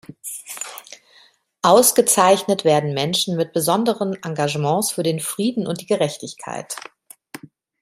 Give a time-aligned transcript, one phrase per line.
[1.61, 6.75] Ausgezeichnet werden Menschen mit besonderen Engagements für den Frieden und die Gerechtigkeit.